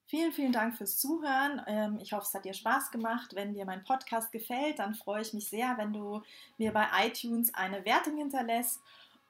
[0.07, 1.61] Vielen, vielen Dank fürs Zuhören.
[1.67, 3.31] Ähm, ich hoffe, es hat dir Spaß gemacht.
[3.33, 6.21] Wenn dir mein Podcast gefällt, dann freue ich mich sehr, wenn du
[6.57, 8.81] mir bei iTunes eine Wertung hinterlässt.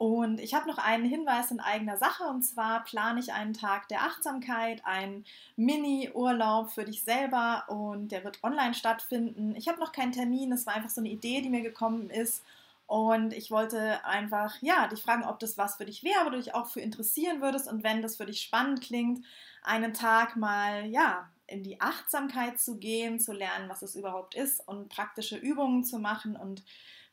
[0.02, 2.24] Und ich habe noch einen Hinweis in eigener Sache.
[2.24, 5.26] Und zwar plane ich einen Tag der Achtsamkeit, einen
[5.58, 9.54] Mini-Urlaub für dich selber und der wird online stattfinden.
[9.56, 12.43] Ich habe noch keinen Termin, es war einfach so eine Idee, die mir gekommen ist.
[12.88, 16.38] Und ich wollte einfach, ja, dich fragen, ob das was für dich wäre, wo du
[16.38, 17.68] dich auch für interessieren würdest.
[17.72, 19.24] Und wenn das für dich spannend klingt,
[19.62, 24.68] einen Tag mal, ja, in die Achtsamkeit zu gehen, zu lernen, was es überhaupt ist
[24.68, 26.36] und praktische Übungen zu machen.
[26.36, 26.64] Und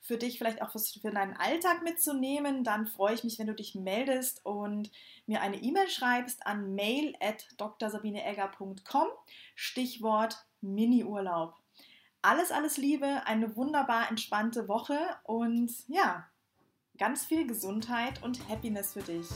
[0.01, 3.75] für dich vielleicht auch für deinen Alltag mitzunehmen, dann freue ich mich, wenn du dich
[3.75, 4.91] meldest und
[5.27, 9.09] mir eine E-Mail schreibst an mail at drsabineegger.com,
[9.55, 11.55] Stichwort Mini-Urlaub.
[12.23, 16.27] Alles, alles Liebe, eine wunderbar entspannte Woche und ja,
[16.99, 19.29] ganz viel Gesundheit und Happiness für dich.